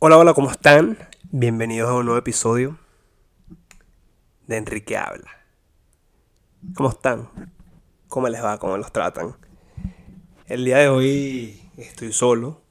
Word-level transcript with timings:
Hola, 0.00 0.16
hola, 0.16 0.32
¿cómo 0.32 0.48
están? 0.48 0.96
Bienvenidos 1.32 1.90
a 1.90 1.94
un 1.94 2.04
nuevo 2.04 2.20
episodio 2.20 2.78
de 4.46 4.56
Enrique 4.56 4.96
Habla. 4.96 5.28
¿Cómo 6.76 6.90
están? 6.90 7.28
¿Cómo 8.06 8.28
les 8.28 8.40
va? 8.40 8.58
¿Cómo 8.58 8.76
los 8.76 8.92
tratan? 8.92 9.34
El 10.46 10.64
día 10.64 10.78
de 10.78 10.88
hoy 10.88 11.60
estoy 11.76 12.12
solo. 12.12 12.62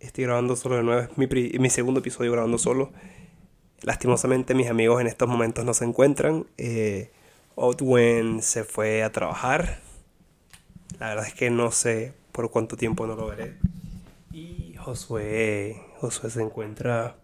Estoy 0.00 0.24
grabando 0.24 0.56
solo 0.56 0.78
de 0.78 0.82
nuevo. 0.82 1.00
Es 1.02 1.16
mi, 1.16 1.28
mi 1.60 1.70
segundo 1.70 2.00
episodio 2.00 2.32
grabando 2.32 2.58
solo. 2.58 2.90
Lastimosamente 3.82 4.56
mis 4.56 4.68
amigos 4.68 5.00
en 5.00 5.06
estos 5.06 5.28
momentos 5.28 5.64
no 5.64 5.74
se 5.74 5.84
encuentran. 5.84 6.44
Eh, 6.58 7.12
se 8.40 8.64
fue 8.64 9.04
a 9.04 9.12
trabajar. 9.12 9.78
La 10.98 11.10
verdad 11.10 11.28
es 11.28 11.34
que 11.34 11.50
no 11.50 11.70
sé 11.70 12.14
por 12.32 12.50
cuánto 12.50 12.76
tiempo 12.76 13.06
no 13.06 13.14
lo 13.14 13.28
veré. 13.28 13.58
Y 14.32 14.69
Josué, 14.80 15.76
Josué 15.98 16.30
se 16.30 16.42
encuentra 16.42 17.16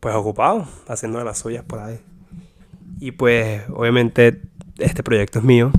pues 0.00 0.14
ocupado, 0.14 0.68
haciendo 0.88 1.22
las 1.24 1.38
suyas 1.38 1.64
por 1.64 1.80
ahí. 1.80 2.00
Y 3.00 3.12
pues 3.12 3.62
obviamente 3.70 4.40
este 4.78 5.02
proyecto 5.02 5.40
es 5.40 5.44
mío. 5.44 5.72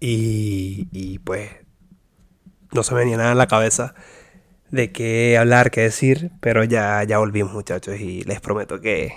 Y, 0.00 0.88
y 0.92 1.18
pues 1.18 1.50
no 2.72 2.82
se 2.82 2.94
me 2.94 3.00
venía 3.00 3.16
nada 3.16 3.32
en 3.32 3.38
la 3.38 3.46
cabeza 3.46 3.94
de 4.70 4.90
qué 4.90 5.36
hablar, 5.36 5.70
qué 5.70 5.82
decir, 5.82 6.32
pero 6.40 6.64
ya, 6.64 7.04
ya 7.04 7.18
volvimos 7.18 7.52
muchachos 7.52 8.00
y 8.00 8.22
les 8.24 8.40
prometo 8.40 8.80
que 8.80 9.12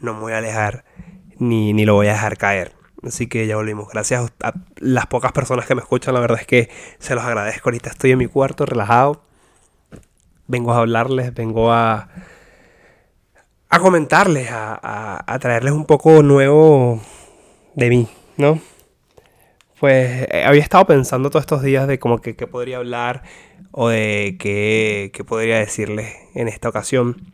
no 0.00 0.14
me 0.14 0.20
voy 0.20 0.32
a 0.32 0.38
alejar 0.38 0.84
ni, 1.38 1.72
ni 1.72 1.84
lo 1.84 1.94
voy 1.94 2.08
a 2.08 2.12
dejar 2.12 2.38
caer. 2.38 2.79
Así 3.06 3.28
que 3.28 3.46
ya 3.46 3.56
volvimos. 3.56 3.88
Gracias 3.88 4.32
a 4.42 4.52
las 4.76 5.06
pocas 5.06 5.32
personas 5.32 5.66
que 5.66 5.74
me 5.74 5.80
escuchan, 5.80 6.14
la 6.14 6.20
verdad 6.20 6.38
es 6.40 6.46
que 6.46 6.68
se 6.98 7.14
los 7.14 7.24
agradezco. 7.24 7.68
Ahorita 7.68 7.90
estoy 7.90 8.12
en 8.12 8.18
mi 8.18 8.26
cuarto 8.26 8.66
relajado. 8.66 9.22
Vengo 10.46 10.72
a 10.72 10.78
hablarles, 10.78 11.32
vengo 11.32 11.72
a, 11.72 12.08
a 13.68 13.78
comentarles, 13.78 14.50
a, 14.50 15.24
a, 15.26 15.38
traerles 15.38 15.72
un 15.72 15.86
poco 15.86 16.22
nuevo 16.22 17.00
de 17.74 17.88
mí, 17.88 18.08
¿no? 18.36 18.60
Pues 19.78 20.26
eh, 20.30 20.44
había 20.44 20.60
estado 20.60 20.86
pensando 20.86 21.30
todos 21.30 21.44
estos 21.44 21.62
días 21.62 21.86
de 21.86 21.98
como 21.98 22.20
que 22.20 22.36
qué 22.36 22.46
podría 22.46 22.78
hablar 22.78 23.22
o 23.70 23.88
de 23.88 24.36
qué, 24.38 25.10
qué 25.14 25.24
podría 25.24 25.58
decirles 25.58 26.16
en 26.34 26.48
esta 26.48 26.68
ocasión 26.68 27.32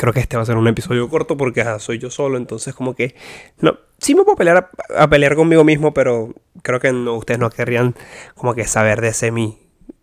creo 0.00 0.14
que 0.14 0.20
este 0.20 0.38
va 0.38 0.44
a 0.44 0.46
ser 0.46 0.56
un 0.56 0.66
episodio 0.66 1.06
corto 1.10 1.36
porque 1.36 1.62
soy 1.78 1.98
yo 1.98 2.10
solo, 2.10 2.38
entonces 2.38 2.74
como 2.74 2.94
que 2.94 3.14
no, 3.60 3.76
sí 3.98 4.14
me 4.14 4.24
puedo 4.24 4.34
pelear 4.34 4.70
a, 4.96 5.10
pelear 5.10 5.36
conmigo 5.36 5.62
mismo, 5.62 5.92
pero 5.92 6.32
creo 6.62 6.80
que 6.80 6.90
no, 6.90 7.16
ustedes 7.16 7.38
no 7.38 7.50
querrían 7.50 7.94
como 8.34 8.54
que 8.54 8.64
saber 8.64 9.02
de 9.02 9.08
ese 9.08 9.30
mí, 9.30 9.58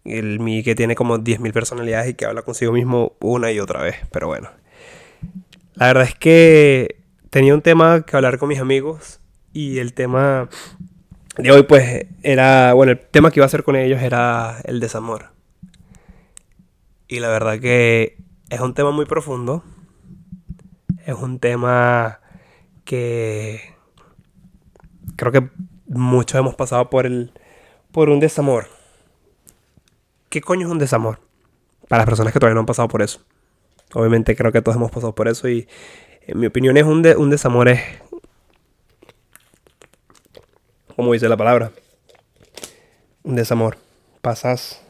el 0.06 0.40
mí 0.40 0.62
que 0.62 0.75
tiene 0.75 0.94
como 0.94 1.18
10.000 1.18 1.52
personalidades 1.52 2.12
y 2.12 2.14
que 2.14 2.25
habla 2.25 2.44
consigo 2.44 2.73
mismo 2.73 3.14
una 3.22 3.52
y 3.52 3.59
otra 3.59 3.81
vez, 3.81 3.95
pero 4.12 4.28
bueno. 4.28 4.52
La 5.73 5.88
verdad 5.88 6.03
es 6.03 6.14
que 6.14 7.00
tenía 7.31 7.56
un 7.56 7.64
tema 7.64 8.03
que 8.03 8.16
hablar 8.16 8.38
con 8.38 8.50
mis 8.50 8.59
amigos 8.59 9.20
y 9.52 9.80
el 9.80 9.95
tema 9.95 10.48
de 11.40 11.52
hoy 11.52 11.64
pues 11.64 12.06
era, 12.22 12.73
bueno, 12.73 12.92
el 12.92 13.00
tema 13.00 13.31
que 13.31 13.40
iba 13.40 13.45
a 13.45 13.48
hacer 13.48 13.64
con 13.64 13.75
ellos 13.75 14.00
era 14.03 14.62
el 14.66 14.80
desamor. 14.80 15.31
Y 17.08 17.20
la 17.20 17.30
verdad 17.30 17.59
que 17.59 18.18
es 18.52 18.59
un 18.59 18.75
tema 18.75 18.92
muy 18.92 19.06
profundo 19.06 19.64
es 21.08 21.16
un 21.16 21.39
tema 21.39 22.19
que 22.83 23.73
creo 25.16 25.31
que 25.31 25.50
muchos 25.88 26.38
hemos 26.38 26.55
pasado 26.55 26.89
por 26.89 27.05
el 27.05 27.31
por 27.94 28.09
un 28.09 28.19
desamor. 28.19 28.67
¿Qué 30.28 30.41
coño 30.41 30.67
es 30.67 30.72
un 30.72 30.80
desamor? 30.80 31.22
Para 31.88 32.02
las 32.02 32.08
personas 32.08 32.33
que 32.33 32.39
todavía 32.39 32.55
no 32.55 32.59
han 32.59 32.66
pasado 32.66 32.89
por 32.89 33.02
eso. 33.02 33.22
Obviamente 33.94 34.35
creo 34.35 34.52
que 34.52 34.61
todos 34.61 34.75
hemos 34.75 34.91
pasado 34.91 35.16
por 35.16 35.30
eso 35.30 35.47
y 35.47 35.69
en 36.23 36.39
mi 36.39 36.47
opinión 36.47 36.75
es 36.75 36.83
un, 36.83 37.08
un 37.17 37.30
desamor 37.30 37.69
es 37.69 37.81
como 40.97 41.13
dice 41.13 41.29
la 41.29 41.38
palabra. 41.38 41.72
Un 43.23 43.35
desamor. 43.35 43.78
Pasas 44.22 44.84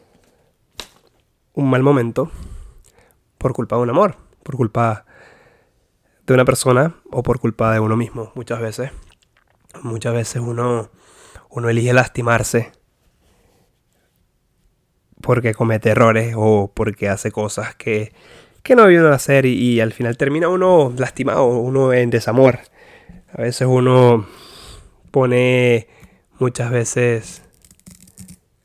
un 1.53 1.69
mal 1.69 1.83
momento 1.83 2.31
por 3.37 3.53
culpa 3.53 3.75
de 3.75 3.83
un 3.83 3.91
amor, 3.91 4.15
por 4.41 4.55
culpa 4.55 5.05
de 6.27 6.33
una 6.33 6.45
persona 6.45 6.95
o 7.09 7.23
por 7.23 7.39
culpa 7.39 7.71
de 7.73 7.79
uno 7.79 7.95
mismo 7.95 8.31
muchas 8.35 8.59
veces. 8.59 8.91
Muchas 9.81 10.13
veces 10.13 10.41
uno, 10.41 10.89
uno 11.49 11.69
elige 11.69 11.93
lastimarse 11.93 12.71
porque 15.21 15.53
comete 15.53 15.89
errores 15.89 16.35
o 16.37 16.71
porque 16.73 17.07
hace 17.07 17.31
cosas 17.31 17.75
que, 17.75 18.11
que 18.61 18.75
no 18.75 18.83
debió 18.83 19.11
hacer 19.11 19.45
y, 19.45 19.53
y, 19.53 19.79
al 19.79 19.93
final 19.93 20.17
termina 20.17 20.49
uno 20.49 20.93
lastimado, 20.97 21.45
uno 21.47 21.93
en 21.93 22.09
desamor. 22.09 22.59
A 23.31 23.41
veces 23.41 23.67
uno 23.67 24.27
pone 25.11 25.87
muchas 26.39 26.71
veces 26.71 27.41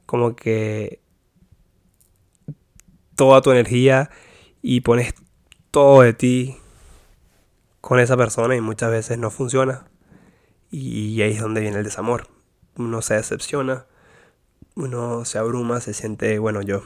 como 0.05 0.35
que 0.35 1.01
toda 3.15 3.41
tu 3.41 3.53
energía 3.53 4.11
y 4.63 4.81
pones 4.81 5.15
todo 5.71 6.03
de 6.03 6.13
ti 6.13 6.57
con 7.83 7.99
esa 8.01 8.17
persona 8.17 8.57
y 8.57 8.63
muchas 8.63 8.91
veces 8.91 9.19
no 9.19 9.31
funciona. 9.31 9.85
Y 10.71 11.21
ahí 11.21 11.33
es 11.33 11.41
donde 11.41 11.61
viene 11.61 11.77
el 11.79 11.85
desamor. 11.85 12.29
Uno 12.77 13.03
se 13.03 13.15
decepciona, 13.15 13.87
uno 14.77 15.27
se 15.27 15.37
abruma, 15.37 15.81
se 15.81 15.93
siente, 15.93 16.39
bueno, 16.39 16.63
yo 16.63 16.85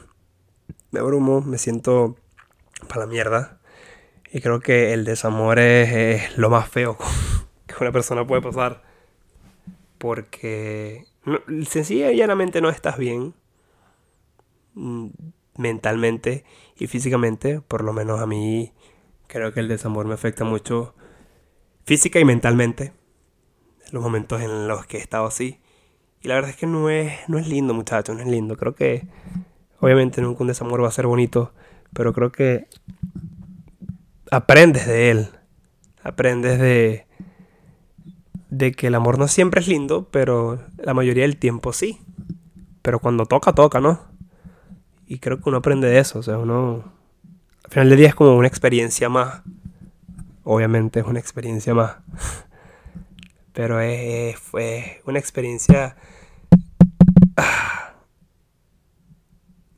me 0.90 0.98
abrumo, 0.98 1.42
me 1.42 1.58
siento 1.58 2.16
para 2.88 3.02
la 3.02 3.06
mierda. 3.06 3.60
Y 4.32 4.40
creo 4.40 4.60
que 4.60 4.94
el 4.94 5.04
desamor 5.04 5.58
es, 5.58 6.36
lo 6.38 6.50
más 6.50 6.68
feo 6.68 6.96
que 7.66 7.74
una 7.78 7.92
persona 7.92 8.26
puede 8.26 8.42
pasar. 8.42 8.82
Porque 9.98 11.04
sencilla 11.68 12.10
y 12.10 12.16
llanamente 12.16 12.62
no 12.62 12.70
estás 12.70 12.96
bien 12.96 13.34
mm, 14.72 15.08
mentalmente 15.58 16.44
y 16.78 16.86
físicamente, 16.86 17.60
por 17.60 17.84
lo 17.84 17.92
menos 17.92 18.20
a 18.20 18.26
mí 18.26 18.72
Creo 19.28 19.52
que 19.52 19.60
el 19.60 19.68
desamor 19.68 20.06
me 20.06 20.14
afecta 20.14 20.44
mucho 20.44 20.94
física 21.84 22.20
y 22.20 22.24
mentalmente. 22.24 22.92
Los 23.92 24.02
momentos 24.02 24.40
en 24.42 24.68
los 24.68 24.86
que 24.86 24.98
he 24.98 25.00
estado 25.00 25.26
así. 25.26 25.60
Y 26.20 26.28
la 26.28 26.34
verdad 26.34 26.50
es 26.50 26.56
que 26.56 26.66
no 26.66 26.90
es, 26.90 27.12
no 27.28 27.38
es 27.38 27.48
lindo, 27.48 27.74
muchachos, 27.74 28.16
no 28.16 28.22
es 28.22 28.28
lindo. 28.28 28.56
Creo 28.56 28.74
que, 28.74 29.06
obviamente, 29.80 30.20
nunca 30.20 30.42
un 30.42 30.48
desamor 30.48 30.82
va 30.82 30.88
a 30.88 30.92
ser 30.92 31.06
bonito. 31.06 31.52
Pero 31.92 32.12
creo 32.12 32.32
que 32.32 32.66
aprendes 34.30 34.86
de 34.86 35.10
él. 35.10 35.28
Aprendes 36.02 36.58
de, 36.58 37.06
de 38.50 38.72
que 38.72 38.88
el 38.88 38.94
amor 38.94 39.18
no 39.18 39.28
siempre 39.28 39.60
es 39.60 39.68
lindo, 39.68 40.08
pero 40.10 40.60
la 40.78 40.94
mayoría 40.94 41.22
del 41.22 41.36
tiempo 41.36 41.72
sí. 41.72 42.00
Pero 42.82 43.00
cuando 43.00 43.26
toca, 43.26 43.52
toca, 43.52 43.80
¿no? 43.80 44.00
Y 45.06 45.18
creo 45.18 45.40
que 45.40 45.48
uno 45.48 45.58
aprende 45.58 45.88
de 45.88 45.98
eso. 45.98 46.18
O 46.18 46.22
sea, 46.22 46.38
uno 46.38 46.92
al 47.66 47.72
final 47.72 47.90
del 47.90 47.98
día 47.98 48.08
es 48.08 48.14
como 48.14 48.36
una 48.36 48.46
experiencia 48.46 49.08
más. 49.08 49.42
Obviamente 50.44 51.00
es 51.00 51.06
una 51.06 51.18
experiencia 51.18 51.74
más. 51.74 51.96
Pero 53.52 53.80
es, 53.80 54.38
fue 54.38 55.02
una 55.04 55.18
experiencia... 55.18 55.96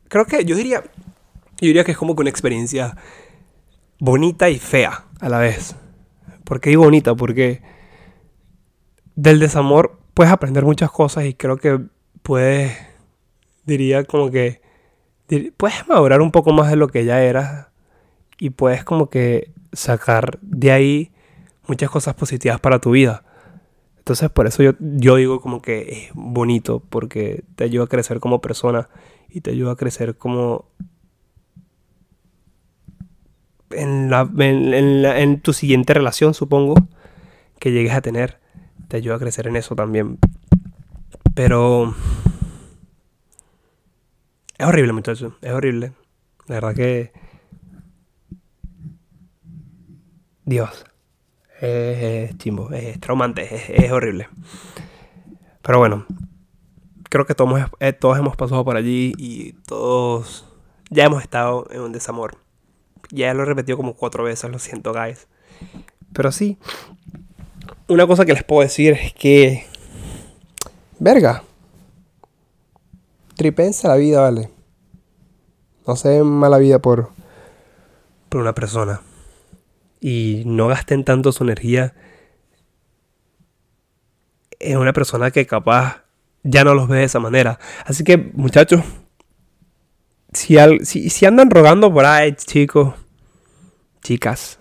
Creo 0.09 0.27
que 0.27 0.44
yo 0.44 0.54
diría... 0.54 0.82
Yo 0.82 1.66
diría 1.66 1.82
que 1.82 1.93
es 1.93 1.98
como 1.98 2.15
que 2.15 2.21
una 2.21 2.31
experiencia 2.31 2.94
bonita 3.98 4.50
y 4.50 4.59
fea 4.59 5.06
a 5.21 5.28
la 5.31 5.38
vez. 5.38 5.75
¿Por 6.44 6.60
qué 6.60 6.69
digo 6.71 6.84
bonita? 6.84 7.15
Porque 7.15 7.62
del 9.16 9.41
desamor 9.41 9.98
puedes 10.12 10.31
aprender 10.32 10.65
muchas 10.65 10.91
cosas 10.91 11.25
y 11.25 11.32
creo 11.32 11.56
que 11.56 11.81
puedes, 12.22 12.77
diría 13.65 14.04
como 14.04 14.31
que, 14.31 14.60
puedes 15.56 15.88
madurar 15.88 16.21
un 16.21 16.30
poco 16.30 16.53
más 16.53 16.71
de 16.71 16.77
lo 16.77 16.89
que 16.89 17.04
ya 17.04 17.22
eras 17.22 17.67
y 18.39 18.51
puedes 18.51 18.85
como 18.85 19.11
que 19.11 19.53
sacar 19.73 20.39
de 20.43 20.73
ahí 20.73 21.13
muchas 21.67 21.91
cosas 21.91 22.15
positivas 22.15 22.61
para 22.61 22.79
tu 22.79 22.93
vida. 22.93 23.25
Entonces 23.99 24.31
por 24.31 24.47
eso 24.47 24.63
yo, 24.63 24.73
yo 24.81 25.17
digo 25.17 25.41
como 25.41 25.61
que 25.61 25.81
es 25.81 26.11
bonito 26.15 26.83
porque 26.89 27.45
te 27.57 27.65
ayuda 27.65 27.85
a 27.85 27.89
crecer 27.89 28.21
como 28.21 28.41
persona 28.41 28.89
y 29.29 29.43
te 29.43 29.51
ayuda 29.51 29.73
a 29.73 29.77
crecer 29.77 30.17
como 30.17 30.67
en, 33.71 34.11
la, 34.11 34.29
en, 34.39 34.73
en 35.05 35.41
tu 35.41 35.53
siguiente 35.53 35.95
relación, 35.95 36.35
supongo, 36.35 36.75
que 37.59 37.73
llegues 37.73 37.93
a 37.93 38.01
tener. 38.01 38.39
Te 38.89 38.97
ayuda 38.97 39.17
a 39.17 39.19
crecer 39.19 39.47
en 39.47 39.57
eso 39.57 39.75
también. 39.75 40.19
Pero... 41.35 41.95
Es 44.57 44.67
horrible, 44.67 44.93
muchachos. 44.93 45.35
Es 45.43 45.53
horrible. 45.53 45.93
La 46.47 46.57
verdad 46.57 46.75
que 46.75 47.13
Dios. 50.48 50.86
Es, 51.60 52.39
chimbo, 52.39 52.71
es 52.72 52.98
traumante, 53.00 53.84
es, 53.84 53.92
horrible. 53.92 54.28
Pero 55.60 55.78
bueno, 55.78 56.06
creo 57.10 57.27
que 57.27 57.34
todos, 57.34 57.60
eh, 57.80 57.92
todos 57.92 58.16
hemos 58.18 58.34
pasado 58.34 58.65
por 58.65 58.77
allí 58.77 59.12
y 59.18 59.53
todos 59.66 60.47
ya 60.89 61.04
hemos 61.04 61.22
estado 61.22 61.66
en 61.71 61.83
un 61.83 61.92
desamor. 61.92 62.39
Ya 63.10 63.34
lo 63.34 63.42
he 63.42 63.47
repetido 63.47 63.77
como 63.77 63.95
cuatro 63.95 64.24
veces, 64.24 64.50
lo 64.50 64.59
siento, 64.59 64.95
guys. 64.95 65.28
Pero 66.15 66.33
sí, 66.33 66.56
una 67.86 68.06
cosa 68.06 68.24
que 68.24 68.33
les 68.33 68.42
puedo 68.42 68.62
decir 68.62 68.94
es 68.94 69.12
que. 69.12 69.66
Verga. 70.98 71.42
Tripensa 73.36 73.89
la 73.89 73.97
vida, 73.97 74.22
vale. 74.22 74.48
No 75.86 75.94
se 75.94 76.09
den 76.09 76.27
mala 76.27 76.56
vida 76.56 76.78
por. 76.78 77.10
por 78.30 78.41
una 78.41 78.54
persona. 78.54 79.03
Y 80.00 80.42
no 80.47 80.68
gasten 80.68 81.04
tanto 81.04 81.33
su 81.33 81.45
energía 81.45 81.95
en 84.60 84.78
una 84.78 84.92
persona 84.92 85.30
que 85.30 85.47
capaz 85.47 86.04
ya 86.42 86.65
no 86.65 86.74
los 86.74 86.89
ve 86.89 86.98
de 86.98 87.04
esa 87.04 87.21
manera. 87.21 87.59
Así 87.84 88.04
que, 88.04 88.16
muchachos, 88.16 88.83
si, 90.33 90.56
si, 90.84 91.27
andan 91.27 91.50
rogando 91.50 91.92
por 91.92 92.04
ahí, 92.04 92.33
chicos, 92.34 92.95
chicas, 94.03 94.59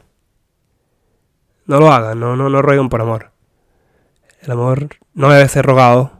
no 1.65 1.79
lo 1.79 1.91
hagan, 1.91 2.19
no, 2.19 2.35
no, 2.35 2.49
no 2.49 2.61
rueguen 2.61 2.89
por 2.89 3.01
amor. 3.01 3.31
El 4.41 4.51
amor 4.51 4.87
no 5.13 5.29
debe 5.29 5.47
ser 5.49 5.65
rogado. 5.65 6.13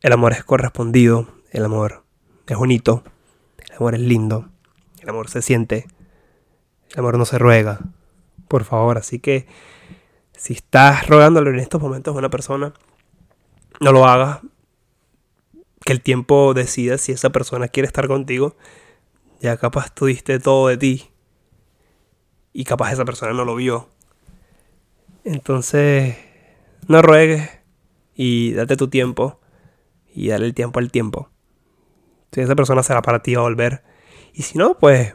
El 0.00 0.12
amor 0.12 0.32
es 0.32 0.44
correspondido. 0.44 1.28
El 1.50 1.64
amor 1.64 2.04
es 2.46 2.56
bonito. 2.58 3.04
El 3.58 3.76
amor 3.76 3.94
es 3.94 4.00
lindo. 4.00 4.50
El 5.00 5.08
amor 5.08 5.30
se 5.30 5.40
siente. 5.40 5.86
El 6.94 7.00
amor 7.00 7.18
no 7.18 7.24
se 7.24 7.38
ruega. 7.38 7.80
Por 8.46 8.64
favor, 8.64 8.98
así 8.98 9.18
que 9.18 9.46
si 10.36 10.52
estás 10.52 11.08
rogándole 11.08 11.50
en 11.50 11.58
estos 11.58 11.82
momentos 11.82 12.14
a 12.14 12.18
una 12.18 12.30
persona, 12.30 12.72
no 13.80 13.92
lo 13.92 14.06
hagas. 14.06 14.40
Que 15.84 15.92
el 15.92 16.00
tiempo 16.00 16.54
decida 16.54 16.96
si 16.96 17.12
esa 17.12 17.30
persona 17.30 17.68
quiere 17.68 17.88
estar 17.88 18.06
contigo. 18.06 18.56
Ya 19.40 19.56
capaz 19.56 19.92
tú 19.92 20.06
diste 20.06 20.38
todo 20.38 20.68
de 20.68 20.76
ti. 20.76 21.10
Y 22.52 22.64
capaz 22.64 22.92
esa 22.92 23.04
persona 23.04 23.32
no 23.32 23.44
lo 23.44 23.56
vio. 23.56 23.88
Entonces, 25.24 26.16
no 26.86 27.02
ruegues 27.02 27.50
y 28.14 28.52
date 28.52 28.76
tu 28.76 28.88
tiempo. 28.88 29.40
Y 30.14 30.28
dale 30.28 30.46
el 30.46 30.54
tiempo 30.54 30.78
al 30.78 30.92
tiempo. 30.92 31.28
Si 32.30 32.40
esa 32.40 32.54
persona 32.54 32.84
será 32.84 33.02
para 33.02 33.20
ti 33.20 33.34
a 33.34 33.40
volver. 33.40 33.82
Y 34.32 34.42
si 34.42 34.58
no, 34.58 34.78
pues 34.78 35.14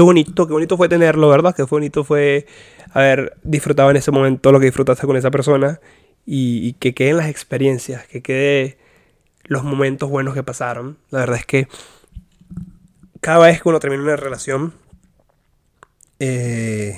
qué 0.00 0.04
bonito, 0.04 0.46
qué 0.46 0.54
bonito 0.54 0.78
fue 0.78 0.88
tenerlo, 0.88 1.28
¿verdad? 1.28 1.54
Qué 1.54 1.62
bonito 1.64 2.04
fue 2.04 2.46
haber 2.94 3.36
disfrutado 3.42 3.90
en 3.90 3.96
ese 3.96 4.10
momento 4.10 4.50
lo 4.50 4.58
que 4.58 4.64
disfrutaste 4.64 5.06
con 5.06 5.14
esa 5.18 5.30
persona 5.30 5.78
y, 6.24 6.72
que 6.74 6.94
queden 6.94 7.18
las 7.18 7.28
experiencias, 7.28 8.06
que 8.06 8.22
quede 8.22 8.78
los 9.44 9.62
momentos 9.62 10.08
buenos 10.08 10.32
que 10.32 10.42
pasaron. 10.42 10.96
La 11.10 11.18
verdad 11.18 11.36
es 11.36 11.44
que 11.44 11.68
cada 13.20 13.46
vez 13.46 13.60
que 13.60 13.68
uno 13.68 13.78
termina 13.78 14.02
una 14.02 14.16
relación, 14.16 14.72
eh, 16.18 16.96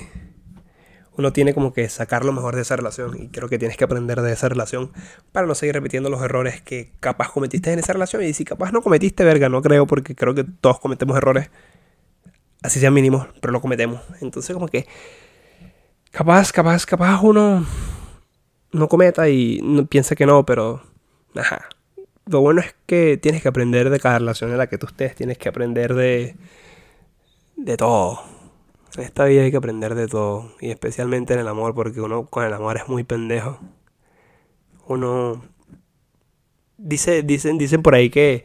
uno 1.17 1.33
tiene 1.33 1.53
como 1.53 1.73
que 1.73 1.89
sacar 1.89 2.23
lo 2.23 2.31
mejor 2.31 2.55
de 2.55 2.61
esa 2.61 2.77
relación 2.77 3.21
y 3.21 3.27
creo 3.27 3.49
que 3.49 3.59
tienes 3.59 3.75
que 3.75 3.83
aprender 3.83 4.21
de 4.21 4.31
esa 4.31 4.47
relación 4.47 4.93
para 5.33 5.45
no 5.45 5.55
seguir 5.55 5.75
repitiendo 5.75 6.09
los 6.09 6.21
errores 6.21 6.61
que 6.61 6.93
capaz 7.01 7.33
cometiste 7.33 7.73
en 7.73 7.79
esa 7.79 7.91
relación 7.91 8.23
y 8.23 8.31
si 8.31 8.45
capaz 8.45 8.71
no 8.71 8.81
cometiste 8.81 9.25
verga, 9.25 9.49
no 9.49 9.61
creo 9.61 9.87
porque 9.87 10.15
creo 10.15 10.33
que 10.33 10.45
todos 10.45 10.79
cometemos 10.79 11.17
errores, 11.17 11.49
así 12.63 12.79
sean 12.79 12.93
mínimos, 12.93 13.27
pero 13.41 13.51
lo 13.51 13.61
cometemos. 13.61 14.01
Entonces 14.21 14.53
como 14.53 14.67
que 14.67 14.87
capaz, 16.11 16.51
capaz, 16.51 16.85
capaz 16.85 17.21
uno 17.21 17.65
no 18.71 18.87
cometa 18.87 19.29
y 19.29 19.59
no, 19.61 19.85
piensa 19.85 20.15
que 20.15 20.25
no, 20.25 20.45
pero... 20.45 20.81
Ajá. 21.35 21.67
Lo 22.25 22.39
bueno 22.39 22.61
es 22.61 22.73
que 22.85 23.17
tienes 23.17 23.41
que 23.41 23.49
aprender 23.49 23.89
de 23.89 23.99
cada 23.99 24.19
relación 24.19 24.51
en 24.51 24.57
la 24.57 24.67
que 24.67 24.77
tú 24.77 24.87
estés, 24.87 25.15
tienes 25.15 25.37
que 25.37 25.49
aprender 25.49 25.93
de... 25.93 26.35
de 27.55 27.77
todo. 27.77 28.21
En 28.95 29.03
esta 29.03 29.25
vida 29.25 29.43
hay 29.43 29.51
que 29.51 29.57
aprender 29.57 29.95
de 29.95 30.07
todo, 30.07 30.51
y 30.61 30.69
especialmente 30.69 31.33
en 31.33 31.39
el 31.39 31.47
amor, 31.47 31.73
porque 31.73 31.99
uno 31.99 32.27
con 32.27 32.45
el 32.45 32.53
amor 32.53 32.77
es 32.77 32.87
muy 32.87 33.03
pendejo. 33.03 33.59
Uno... 34.87 35.43
Dice, 36.77 37.23
dicen, 37.23 37.57
dicen 37.57 37.81
por 37.81 37.95
ahí 37.95 38.09
que 38.09 38.43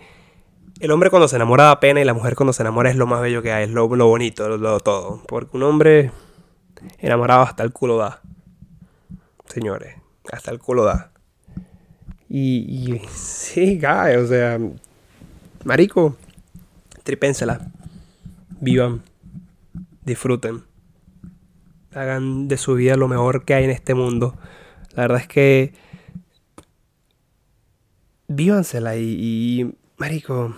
el 0.80 0.90
hombre 0.90 1.10
cuando 1.10 1.28
se 1.28 1.36
enamora 1.36 1.64
da 1.64 1.80
pena 1.80 2.00
y 2.00 2.04
la 2.04 2.14
mujer 2.14 2.34
cuando 2.34 2.52
se 2.52 2.62
enamora 2.62 2.90
es 2.90 2.96
lo 2.96 3.06
más 3.06 3.20
bello 3.20 3.42
que 3.42 3.52
hay, 3.52 3.64
es 3.64 3.70
lo, 3.70 3.94
lo 3.94 4.06
bonito, 4.06 4.48
lo, 4.56 4.80
todo. 4.80 5.22
Porque 5.26 5.56
un 5.56 5.62
hombre 5.64 6.10
enamorado 6.98 7.42
hasta 7.42 7.62
el 7.62 7.72
culo 7.72 7.96
da. 7.96 8.20
Señores 9.46 9.98
hasta 10.32 10.50
el 10.50 10.58
culo 10.58 10.84
da. 10.84 11.10
Y, 12.28 13.00
sí, 13.08 13.78
guy, 13.78 14.16
o 14.16 14.26
sea, 14.26 14.58
marico, 15.64 16.16
tripénsela. 17.02 17.72
Vivan, 18.60 19.02
disfruten, 20.04 20.64
hagan 21.94 22.48
de 22.48 22.56
su 22.56 22.74
vida 22.74 22.96
lo 22.96 23.06
mejor 23.06 23.44
que 23.44 23.54
hay 23.54 23.64
en 23.64 23.70
este 23.70 23.94
mundo. 23.94 24.36
La 24.94 25.02
verdad 25.02 25.20
es 25.20 25.28
que 25.28 25.74
vívansela 28.26 28.96
y 28.96 29.72
marico, 29.98 30.54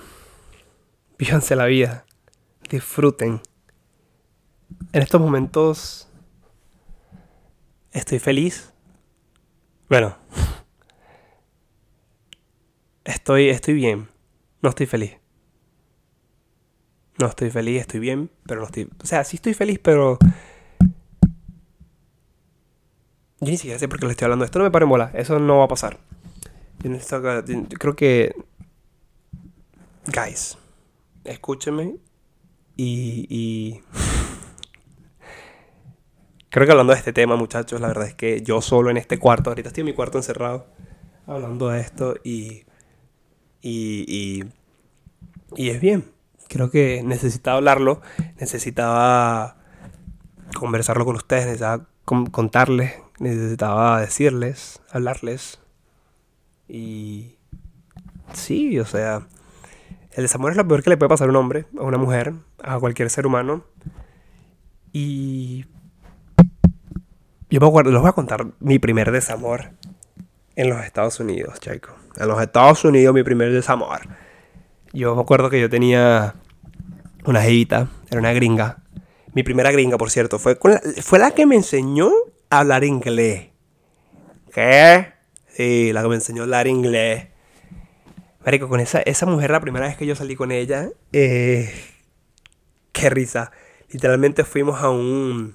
vívanse 1.19 1.57
la 1.57 1.67
vida, 1.67 2.05
disfruten. 2.69 3.41
En 4.93 5.03
estos 5.03 5.21
momentos 5.21 6.09
estoy 7.93 8.19
feliz 8.19 8.71
bueno. 9.91 10.17
Estoy, 13.03 13.49
estoy 13.49 13.75
bien. 13.75 14.09
No 14.63 14.69
estoy 14.69 14.87
feliz. 14.87 15.19
No 17.19 17.27
estoy 17.27 17.51
feliz, 17.51 17.81
estoy 17.81 17.99
bien, 17.99 18.31
pero 18.47 18.61
no 18.61 18.67
estoy... 18.67 18.89
O 19.03 19.07
sea, 19.07 19.25
sí 19.25 19.37
estoy 19.37 19.53
feliz, 19.53 19.81
pero... 19.83 20.17
Yo 23.41 23.51
ni 23.51 23.57
siquiera 23.57 23.81
sé 23.81 23.89
por 23.89 23.99
qué 23.99 24.07
le 24.07 24.13
estoy 24.13 24.27
hablando. 24.27 24.45
Esto 24.45 24.61
no 24.61 24.65
me 24.65 24.71
pare 24.71 24.85
en 24.85 24.91
bola. 24.91 25.11
Eso 25.13 25.41
no 25.41 25.59
va 25.59 25.65
a 25.65 25.69
pasar. 25.69 25.99
Yo 26.85 27.79
creo 27.79 27.97
que... 27.97 28.33
Guys, 30.07 30.57
escúchenme 31.25 31.97
y... 32.77 33.83
Creo 36.49 36.67
que 36.67 36.73
hablando 36.73 36.93
de 36.95 36.99
este 36.99 37.13
tema, 37.13 37.37
muchachos, 37.37 37.81
la 37.81 37.89
verdad 37.89 38.09
es 38.09 38.15
que 38.15 38.43
yo 38.43 38.61
solo 38.61 38.91
en 38.91 38.97
este 38.97 39.19
cuarto, 39.19 39.51
ahorita 39.51 39.69
estoy 39.69 39.83
en 39.83 39.87
mi 39.87 39.93
cuarto 39.93 40.19
encerrado, 40.19 40.67
hablando 41.27 41.69
de 41.69 41.81
esto. 41.81 42.17
Y. 42.25 42.65
Y, 43.63 44.43
y 45.55 45.71
es 45.71 45.81
bien. 45.81 46.11
Creo 46.49 46.71
que 46.73 47.03
necesitaba 47.05 47.59
hablarlo, 47.59 48.01
necesitaba 48.41 49.59
conversarlo 50.59 51.05
con 51.05 51.15
ustedes, 51.15 51.45
necesitaba 51.45 51.87
contarles, 52.05 52.95
necesitaba 53.21 54.01
decirles, 54.01 54.81
hablarles. 54.91 55.61
Y. 56.67 57.37
Sí, 58.33 58.81
o 58.81 58.87
sea. 58.87 59.29
El 60.13 60.25
desamor 60.25 60.51
es 60.51 60.57
lo 60.57 60.67
peor 60.67 60.83
que 60.83 60.91
le 60.91 60.97
puede 60.97 61.09
pasar 61.09 61.29
a 61.29 61.31
un 61.31 61.37
hombre, 61.37 61.67
a 61.79 61.83
una 61.83 61.99
mujer, 61.99 62.33
a 62.63 62.79
cualquier 62.79 63.11
ser 63.11 63.27
humano. 63.27 63.65
Y 64.93 65.67
yo 67.49 67.61
me 67.61 67.67
acuerdo, 67.67 67.93
les 67.93 68.01
voy 68.01 68.09
a 68.09 68.13
contar 68.13 68.47
mi 68.59 68.79
primer 68.79 69.13
desamor 69.13 69.71
en 70.57 70.69
los 70.69 70.85
Estados 70.85 71.21
Unidos, 71.21 71.61
chicos. 71.61 71.95
En 72.17 72.29
los 72.29 72.43
Estados 72.43 72.85
Unidos, 72.85 73.15
mi 73.15 73.23
primer 73.23 73.53
desamor. 73.53 74.01
Yo 74.93 75.15
me 75.15 75.23
acuerdo 75.23 75.49
que 75.49 75.61
yo 75.61 75.71
tenía 75.71 76.35
una 77.25 77.43
jevita, 77.43 77.89
era 78.11 78.21
una 78.21 78.33
gringa. 78.33 78.79
Mi 79.33 79.45
primera 79.45 79.71
gringa, 79.71 79.97
por 79.97 80.11
cierto, 80.11 80.41
fue, 80.41 80.59
la, 80.65 80.81
fue 81.03 81.21
la 81.21 81.31
que 81.31 81.47
me 81.47 81.55
enseñó 81.55 82.11
a 82.51 82.61
hablar 82.61 82.83
inglés. 82.83 83.51
¿Qué? 84.53 85.13
Sí, 85.49 85.93
la 85.93 86.03
que 86.03 86.09
me 86.09 86.17
enseñó 86.17 86.43
a 86.43 86.45
hablar 86.45 86.67
inglés. 86.67 87.30
Marico, 88.45 88.69
con 88.69 88.81
esa, 88.81 89.01
esa 89.01 89.27
mujer, 89.27 89.51
la 89.51 89.61
primera 89.61 89.87
vez 89.87 89.97
que 89.97 90.07
yo 90.07 90.17
salí 90.17 90.35
con 90.35 90.51
ella, 90.51 90.89
eh, 91.13 91.73
qué 92.93 93.11
risa. 93.11 93.53
Literalmente 93.91 94.45
fuimos 94.45 94.81
a 94.83 94.89
un, 94.91 95.55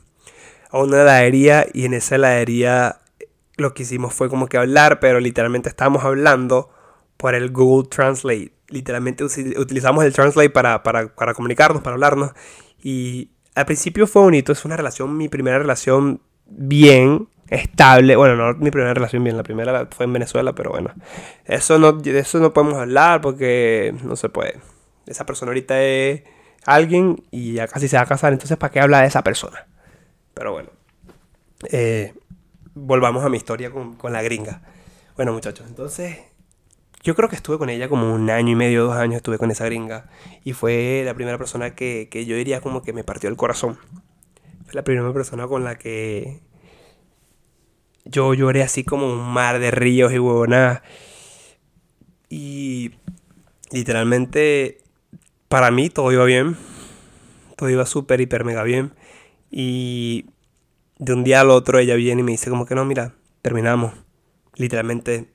a 0.69 0.79
una 0.79 1.01
heladería 1.01 1.65
y 1.73 1.85
en 1.85 1.95
esa 1.95 2.15
heladería 2.15 2.99
lo 3.57 3.73
que 3.73 3.83
hicimos 3.83 4.13
fue 4.13 4.29
como 4.29 4.47
que 4.47 4.57
hablar, 4.57 4.99
pero 4.99 5.19
literalmente 5.19 5.69
estábamos 5.69 6.03
hablando 6.03 6.69
por 7.17 7.33
el 7.33 7.51
Google 7.51 7.87
Translate. 7.89 8.51
Literalmente 8.67 9.23
utilizamos 9.23 10.03
el 10.03 10.13
Translate 10.13 10.49
para, 10.49 10.83
para, 10.83 11.15
para 11.15 11.33
comunicarnos, 11.33 11.81
para 11.81 11.93
hablarnos. 11.95 12.31
Y 12.83 13.31
al 13.55 13.65
principio 13.65 14.05
fue 14.05 14.21
bonito, 14.21 14.51
es 14.51 14.65
una 14.65 14.77
relación, 14.77 15.17
mi 15.17 15.29
primera 15.29 15.57
relación 15.57 16.21
bien, 16.45 17.29
estable. 17.49 18.15
Bueno, 18.15 18.35
no 18.35 18.57
mi 18.57 18.71
primera 18.71 18.93
relación 18.93 19.23
bien, 19.23 19.37
la 19.37 19.43
primera 19.43 19.87
fue 19.91 20.05
en 20.05 20.13
Venezuela, 20.13 20.53
pero 20.53 20.71
bueno. 20.71 20.91
Eso 21.45 21.77
no, 21.79 21.93
de 21.93 22.19
eso 22.19 22.39
no 22.39 22.53
podemos 22.53 22.75
hablar 22.75 23.21
porque 23.21 23.93
no 24.03 24.15
se 24.15 24.29
puede. 24.29 24.59
Esa 25.05 25.25
persona 25.25 25.51
ahorita 25.51 25.81
es 25.81 26.23
alguien 26.65 27.23
y 27.31 27.53
ya 27.53 27.67
casi 27.67 27.87
se 27.87 27.97
va 27.97 28.03
a 28.03 28.07
casar, 28.07 28.33
entonces 28.33 28.57
¿para 28.57 28.71
qué 28.71 28.79
habla 28.79 29.01
de 29.01 29.07
esa 29.07 29.23
persona? 29.23 29.67
Pero 30.33 30.51
bueno. 30.51 30.69
Eh, 31.71 32.13
volvamos 32.73 33.23
a 33.23 33.29
mi 33.29 33.37
historia 33.37 33.71
con, 33.71 33.97
la 34.11 34.21
gringa. 34.21 34.61
Bueno, 35.15 35.31
muchachos, 35.31 35.65
entonces 35.67 36.17
Yo 37.03 37.15
creo 37.15 37.29
que 37.29 37.35
estuve 37.35 37.57
con 37.57 37.69
ella 37.69 37.87
como 37.87 38.13
un 38.13 38.29
año 38.29 38.51
y 38.51 38.55
medio, 38.55 38.85
dos 38.85 38.97
años 38.97 39.17
estuve 39.17 39.37
con 39.37 39.51
esa 39.51 39.65
gringa. 39.65 40.09
Y 40.43 40.53
fue 40.53 41.03
la 41.05 41.13
primera 41.13 41.37
persona 41.37 41.75
que, 41.75 42.09
que 42.09 42.25
yo 42.25 42.35
diría 42.35 42.61
como 42.61 42.81
que 42.81 42.93
me 42.93 43.03
partió 43.03 43.29
el 43.29 43.37
corazón. 43.37 43.77
Fue 44.65 44.73
la 44.73 44.83
primera 44.83 45.13
persona 45.13 45.47
con 45.47 45.63
la 45.63 45.77
que 45.77 46.41
yo 48.05 48.33
lloré 48.33 48.61
así 48.61 48.83
como 48.83 49.11
un 49.11 49.33
mar 49.33 49.59
de 49.59 49.71
ríos 49.71 50.13
y 50.13 50.19
huevonadas. 50.19 50.81
Y 52.29 52.91
literalmente 53.71 54.77
para 55.47 55.71
mí 55.71 55.89
todo 55.89 56.11
iba 56.11 56.23
bien. 56.25 56.55
Todo 57.57 57.69
iba 57.69 57.85
súper, 57.85 58.21
hiper, 58.21 58.45
mega 58.45 58.63
bien. 58.63 58.93
Y 59.51 60.25
de 60.97 61.13
un 61.13 61.23
día 61.23 61.41
al 61.41 61.49
otro 61.49 61.79
ella 61.79 61.95
viene 61.95 62.21
y 62.21 62.23
me 62.23 62.31
dice 62.31 62.49
como 62.49 62.65
que 62.65 62.75
no, 62.75 62.85
mira, 62.85 63.13
terminamos. 63.41 63.93
Literalmente 64.55 65.29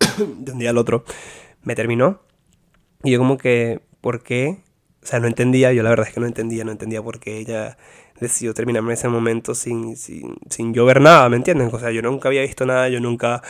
de 0.18 0.52
un 0.52 0.58
día 0.58 0.70
al 0.70 0.78
otro 0.78 1.04
me 1.62 1.74
terminó. 1.74 2.20
Y 3.04 3.12
yo 3.12 3.18
como 3.18 3.38
que, 3.38 3.80
¿por 4.00 4.22
qué? 4.22 4.62
O 5.02 5.06
sea, 5.06 5.20
no 5.20 5.28
entendía, 5.28 5.72
yo 5.72 5.82
la 5.82 5.90
verdad 5.90 6.08
es 6.08 6.14
que 6.14 6.20
no 6.20 6.26
entendía, 6.26 6.64
no 6.64 6.72
entendía 6.72 7.02
por 7.02 7.20
qué 7.20 7.38
ella 7.38 7.78
decidió 8.20 8.54
terminarme 8.54 8.90
en 8.90 8.98
ese 8.98 9.08
momento 9.08 9.54
sin, 9.54 9.96
sin, 9.96 10.36
sin 10.50 10.74
yo 10.74 10.84
ver 10.84 11.00
nada, 11.00 11.28
¿me 11.28 11.36
entienden? 11.36 11.70
O 11.72 11.78
sea, 11.78 11.90
yo 11.90 12.02
nunca 12.02 12.28
había 12.28 12.42
visto 12.42 12.66
nada, 12.66 12.88
yo 12.88 13.00
nunca 13.00 13.42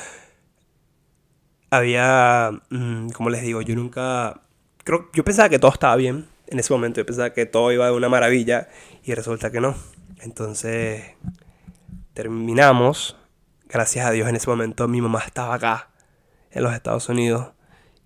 había, 1.71 2.51
mm, 2.71 3.11
como 3.11 3.31
les 3.31 3.43
digo, 3.43 3.63
yo 3.63 3.75
nunca, 3.75 4.41
creo, 4.85 5.11
yo 5.13 5.25
pensaba 5.25 5.49
que 5.49 5.59
todo 5.59 5.73
estaba 5.73 5.97
bien 5.97 6.27
en 6.47 6.59
ese 6.59 6.73
momento, 6.73 7.01
yo 7.01 7.07
pensaba 7.07 7.33
que 7.33 7.47
todo 7.47 7.73
iba 7.73 7.87
de 7.87 7.93
una 7.93 8.09
maravilla 8.09 8.69
y 9.05 9.15
resulta 9.15 9.51
que 9.51 9.61
no. 9.61 9.75
Entonces, 10.21 11.05
terminamos, 12.15 13.17
gracias 13.69 14.07
a 14.07 14.11
Dios 14.11 14.29
en 14.29 14.37
ese 14.37 14.49
momento 14.49 14.89
mi 14.89 15.01
mamá 15.01 15.21
estaba 15.25 15.55
acá, 15.55 15.91
en 16.51 16.63
los 16.63 16.75
Estados 16.75 17.09
Unidos. 17.09 17.49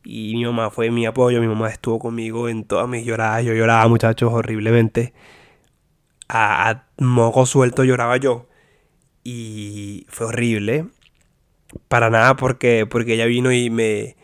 Y 0.05 0.35
mi 0.35 0.45
mamá 0.45 0.71
fue 0.71 0.91
mi 0.91 1.07
apoyo, 1.07 1.41
mi 1.41 1.47
mamá 1.47 1.69
estuvo 1.71 2.01
conmigo 2.01 2.49
en 2.49 2.65
todas 2.65 2.89
mis 2.89 3.07
lloradas. 3.07 3.45
Yo 3.45 3.55
lloraba, 3.55 3.87
muchachos, 3.87 4.33
horriblemente 4.33 5.15
a, 6.33 6.85
moco 6.99 7.47
suelto 7.47 7.85
lloraba 7.85 8.17
yo. 8.17 8.49
Y 9.23 10.07
fue 10.09 10.27
horrible. 10.27 10.87
Para 11.89 12.11
nada 12.11 12.37
porque, 12.37 12.87
porque 12.87 13.15
ella 13.15 13.27
vino 13.27 13.53
y 13.53 13.71
me... 13.71 14.17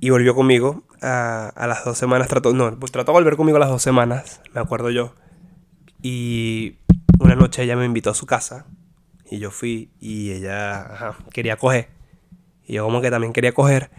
Y 0.00 0.10
volvió 0.10 0.34
conmigo 0.34 0.84
a, 1.00 1.48
a 1.48 1.66
las 1.66 1.84
dos 1.84 1.96
semanas. 1.96 2.28
Trató, 2.28 2.52
no, 2.52 2.78
pues 2.78 2.92
trató 2.92 3.12
de 3.12 3.18
volver 3.18 3.36
conmigo 3.36 3.56
a 3.56 3.60
las 3.60 3.70
dos 3.70 3.82
semanas, 3.82 4.42
me 4.52 4.60
acuerdo 4.60 4.90
yo. 4.90 5.14
Y 6.02 6.78
una 7.18 7.34
noche 7.34 7.62
ella 7.62 7.76
me 7.76 7.86
invitó 7.86 8.10
a 8.10 8.14
su 8.14 8.26
casa. 8.26 8.66
Y 9.30 9.38
yo 9.38 9.50
fui 9.50 9.90
y 10.00 10.32
ella 10.32 11.14
quería 11.32 11.56
coger. 11.56 11.88
Y 12.66 12.74
yo 12.74 12.84
como 12.84 13.00
que 13.00 13.10
también 13.10 13.32
quería 13.32 13.52
coger. 13.52 13.90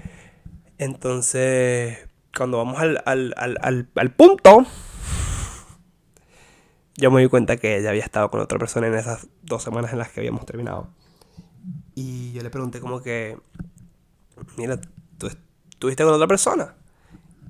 Entonces, 0.77 2.07
cuando 2.35 2.57
vamos 2.57 2.79
al, 2.79 3.01
al, 3.05 3.33
al, 3.37 3.89
al 3.95 4.11
punto 4.11 4.65
yo 6.99 7.11
me 7.11 7.21
di 7.21 7.27
cuenta 7.27 7.57
que 7.57 7.77
ella 7.77 7.89
había 7.89 8.03
estado 8.03 8.29
con 8.29 8.41
otra 8.41 8.59
persona 8.59 8.87
en 8.87 8.95
esas 8.95 9.27
dos 9.41 9.63
semanas 9.63 9.93
en 9.93 9.99
las 9.99 10.09
que 10.09 10.19
habíamos 10.19 10.45
terminado. 10.45 10.89
Y 11.95 12.33
yo 12.33 12.43
le 12.43 12.49
pregunté 12.49 12.79
como 12.79 13.01
que, 13.01 13.37
mira, 14.57 14.79
¿tú 15.17 15.27
estuviste 15.27 16.03
con 16.03 16.13
otra 16.13 16.27
persona? 16.27 16.75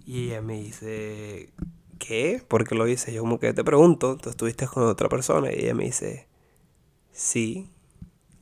Y 0.06 0.27
ella 0.27 0.41
me 0.41 0.62
dice, 0.62 1.51
¿qué? 1.98 2.44
¿Por 2.48 2.68
qué 2.68 2.75
lo 2.75 2.86
dice? 2.86 3.13
Yo 3.13 3.22
como 3.22 3.39
que 3.39 3.53
te 3.53 3.63
pregunto, 3.63 4.18
¿tú 4.18 4.29
estuviste 4.29 4.68
con 4.68 4.84
otra 4.84 5.10
persona? 5.10 5.51
Y 5.51 5.65
ella 5.65 5.74
me 5.74 5.86
dice, 5.86 6.27
sí, 7.12 7.70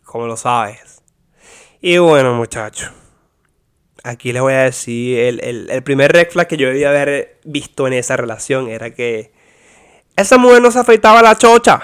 ¿cómo 0.03 0.27
lo 0.27 0.37
sabes? 0.37 1.01
Y 1.81 1.97
bueno, 1.99 2.35
muchacho, 2.35 2.91
aquí 4.03 4.33
les 4.33 4.41
voy 4.41 4.53
a 4.53 4.63
decir, 4.63 5.19
el, 5.19 5.43
el, 5.43 5.69
el 5.69 5.83
primer 5.83 6.11
red 6.11 6.29
flag 6.29 6.47
que 6.47 6.57
yo 6.57 6.67
debía 6.67 6.89
haber 6.89 7.39
visto 7.45 7.87
en 7.87 7.93
esa 7.93 8.17
relación 8.17 8.67
era 8.67 8.93
que 8.93 9.36
esa 10.17 10.39
mujer 10.39 10.63
no 10.63 10.71
se 10.71 10.79
afeitaba 10.79 11.21
la 11.21 11.35
chocha. 11.35 11.79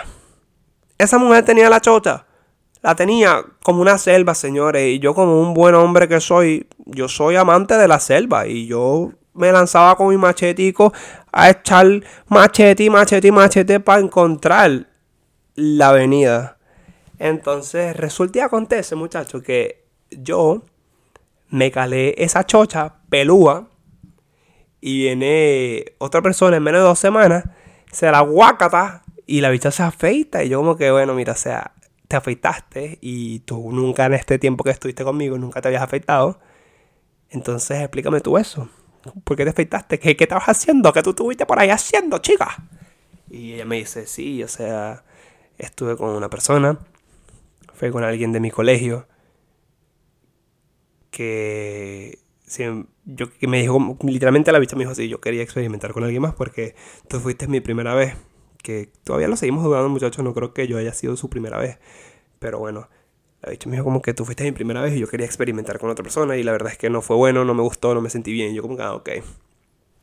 Esa 0.97 1.19
mujer 1.19 1.45
tenía 1.45 1.69
la 1.69 1.79
chocha. 1.79 2.25
La 2.81 2.95
tenía 2.95 3.45
como 3.61 3.79
una 3.79 3.99
selva, 3.99 4.33
señores. 4.33 4.87
Y 4.87 4.99
yo 4.99 5.13
como 5.13 5.39
un 5.39 5.53
buen 5.53 5.75
hombre 5.75 6.07
que 6.07 6.19
soy, 6.19 6.67
yo 6.85 7.07
soy 7.07 7.35
amante 7.35 7.77
de 7.77 7.87
la 7.87 7.99
selva. 7.99 8.47
Y 8.47 8.65
yo 8.65 9.11
me 9.35 9.51
lanzaba 9.51 9.95
con 9.95 10.09
mi 10.09 10.17
machetico 10.17 10.91
a 11.31 11.51
echar 11.51 11.85
machete, 12.27 12.89
machete, 12.89 13.31
machete 13.31 13.79
para 13.79 14.01
encontrar 14.01 14.87
la 15.53 15.89
avenida. 15.89 16.57
Entonces 17.19 17.95
resulta 17.95 18.39
y 18.39 18.41
acontece, 18.41 18.95
muchachos, 18.95 19.43
que 19.43 19.85
yo 20.09 20.63
me 21.49 21.69
calé 21.69 22.15
esa 22.17 22.47
chocha 22.47 22.95
pelúa 23.09 23.67
y 24.81 24.97
viene 24.97 25.85
otra 25.99 26.23
persona 26.23 26.57
en 26.57 26.63
menos 26.63 26.81
de 26.81 26.87
dos 26.87 26.99
semanas 26.99 27.43
se 27.93 28.11
la 28.11 28.21
guacata 28.21 29.03
y 29.25 29.41
la 29.41 29.49
bicha 29.49 29.71
se 29.71 29.83
afeita. 29.83 30.43
Y 30.43 30.49
yo 30.49 30.59
como 30.59 30.75
que, 30.75 30.91
bueno, 30.91 31.13
mira, 31.13 31.33
o 31.33 31.37
sea, 31.37 31.73
te 32.07 32.15
afeitaste 32.17 32.97
y 33.01 33.39
tú 33.39 33.71
nunca 33.71 34.05
en 34.05 34.13
este 34.13 34.37
tiempo 34.39 34.63
que 34.63 34.71
estuviste 34.71 35.03
conmigo, 35.03 35.37
nunca 35.37 35.61
te 35.61 35.69
habías 35.69 35.83
afeitado. 35.83 36.39
Entonces 37.29 37.81
explícame 37.81 38.21
tú 38.21 38.37
eso. 38.37 38.69
¿Por 39.23 39.37
qué 39.37 39.43
te 39.43 39.51
afeitaste? 39.51 39.99
¿Qué, 39.99 40.15
qué 40.15 40.23
estabas 40.25 40.45
haciendo? 40.49 40.91
¿Qué 40.93 41.01
tú 41.01 41.11
estuviste 41.11 41.45
por 41.45 41.59
ahí 41.59 41.69
haciendo, 41.69 42.19
chica? 42.19 42.63
Y 43.29 43.53
ella 43.53 43.65
me 43.65 43.77
dice, 43.77 44.07
sí, 44.07 44.43
o 44.43 44.47
sea, 44.47 45.03
estuve 45.57 45.97
con 45.97 46.09
una 46.09 46.29
persona, 46.29 46.79
fue 47.73 47.91
con 47.91 48.03
alguien 48.03 48.31
de 48.31 48.39
mi 48.39 48.51
colegio, 48.51 49.07
que 51.09 52.19
yo 53.05 53.27
me 53.41 53.61
dijo, 53.61 53.97
literalmente 54.03 54.51
la 54.51 54.59
bicha 54.59 54.75
me 54.75 54.81
dijo 54.81 54.91
así, 54.91 55.07
yo 55.09 55.21
quería 55.21 55.41
experimentar 55.41 55.93
con 55.93 56.03
alguien 56.03 56.21
más 56.21 56.33
porque 56.33 56.75
tú 57.07 57.19
fuiste 57.19 57.47
mi 57.47 57.61
primera 57.61 57.93
vez. 57.95 58.15
Que 58.61 58.89
todavía 59.03 59.27
lo 59.27 59.35
seguimos 59.35 59.63
dudando, 59.63 59.89
muchachos, 59.89 60.23
no 60.23 60.33
creo 60.33 60.53
que 60.53 60.67
yo 60.67 60.77
haya 60.77 60.93
sido 60.93 61.17
su 61.17 61.29
primera 61.29 61.57
vez. 61.57 61.79
Pero 62.39 62.59
bueno, 62.59 62.87
la 63.41 63.49
bicha 63.51 63.69
me 63.69 63.75
dijo 63.75 63.83
como 63.83 64.01
que 64.01 64.13
tú 64.13 64.23
fuiste 64.23 64.43
mi 64.45 64.53
primera 64.53 64.81
vez 64.81 64.95
y 64.95 64.99
yo 64.99 65.07
quería 65.07 65.25
experimentar 65.25 65.79
con 65.79 65.89
otra 65.89 66.03
persona 66.03 66.37
y 66.37 66.43
la 66.43 66.53
verdad 66.53 66.71
es 66.71 66.77
que 66.77 66.89
no 66.89 67.01
fue 67.01 67.17
bueno, 67.17 67.43
no 67.43 67.53
me 67.53 67.61
gustó, 67.61 67.93
no 67.93 68.01
me 68.01 68.09
sentí 68.09 68.31
bien. 68.31 68.53
Yo 68.53 68.61
como 68.61 68.77
que, 68.77 68.83
ah, 68.83 68.93
ok. 68.93 69.09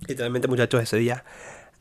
Literalmente, 0.06 0.46
muchachos, 0.46 0.82
ese 0.82 0.98
día 0.98 1.24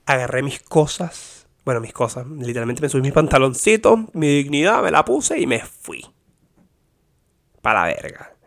agarré 0.05 0.41
mis 0.41 0.59
cosas, 0.61 1.47
bueno, 1.65 1.81
mis 1.81 1.93
cosas, 1.93 2.25
literalmente 2.27 2.81
me 2.81 2.89
subí 2.89 3.01
mis 3.01 3.11
pantaloncitos, 3.11 3.99
mi 4.13 4.27
dignidad, 4.27 4.81
me 4.81 4.91
la 4.91 5.05
puse 5.05 5.39
y 5.39 5.45
me 5.45 5.59
fui. 5.59 6.05
Para 7.61 7.81
la 7.81 7.93
verga. 7.93 8.38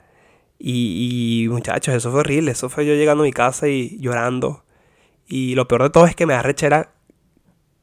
Y, 0.65 1.49
muchachos, 1.51 1.93
eso 1.93 2.13
fue 2.13 2.21
horrible. 2.21 2.53
Eso 2.53 2.69
fue 2.69 2.87
yo 2.87 2.95
llegando 2.95 3.25
a 3.25 3.27
mi 3.27 3.33
casa 3.33 3.67
y 3.67 3.99
llorando. 3.99 4.65
Y 5.27 5.57
lo 5.57 5.67
peor 5.67 5.83
de 5.83 5.91
todo 5.91 6.07
es 6.07 6.15
que 6.15 6.25
me 6.25 6.35
da 6.35 6.43
rechera 6.43 6.93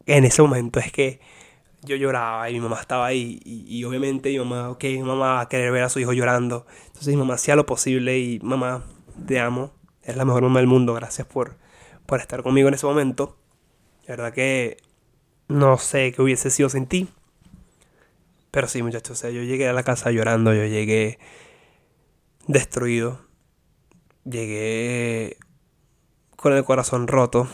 en 0.05 0.23
ese 0.23 0.41
momento. 0.41 0.79
Es 0.79 0.89
que 0.89 1.19
yo 1.83 1.97
lloraba 1.97 2.49
y 2.49 2.53
mi 2.53 2.61
mamá 2.61 2.79
estaba 2.79 3.05
ahí. 3.07 3.41
Y, 3.43 3.83
obviamente 3.83 4.29
mi 4.29 4.39
mamá, 4.39 4.69
ok, 4.69 4.81
mi 4.85 5.03
mamá 5.03 5.33
va 5.33 5.41
a 5.41 5.49
querer 5.49 5.73
ver 5.73 5.83
a 5.83 5.89
su 5.89 5.99
hijo 5.99 6.13
llorando. 6.13 6.65
Entonces 6.87 7.09
mi 7.09 7.17
mamá 7.17 7.33
hacía 7.33 7.57
lo 7.57 7.65
posible 7.65 8.17
y 8.17 8.39
mamá, 8.39 8.85
te 9.27 9.41
amo. 9.41 9.73
Es 10.01 10.15
la 10.15 10.23
mejor 10.23 10.43
mamá 10.43 10.59
del 10.59 10.67
mundo. 10.67 10.93
Gracias 10.93 11.27
por, 11.27 11.57
por 12.05 12.21
estar 12.21 12.43
conmigo 12.43 12.69
en 12.69 12.75
ese 12.75 12.85
momento. 12.85 13.35
La 14.07 14.15
verdad 14.15 14.33
que 14.33 14.77
no 15.49 15.77
sé 15.77 16.13
qué 16.13 16.21
hubiese 16.21 16.49
sido 16.49 16.69
sin 16.69 16.87
ti. 16.87 17.09
Pero 18.51 18.69
sí, 18.69 18.81
muchachos, 18.81 19.17
o 19.17 19.21
sea, 19.21 19.31
yo 19.31 19.43
llegué 19.43 19.67
a 19.67 19.73
la 19.73 19.83
casa 19.83 20.11
llorando, 20.11 20.53
yo 20.53 20.63
llegué 20.65 21.19
destruido. 22.49 23.21
Llegué 24.25 25.37
con 26.35 26.53
el 26.53 26.65
corazón 26.65 27.07
roto, 27.07 27.47